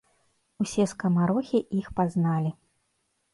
[0.63, 2.51] Усе скамарохі іх пазналі.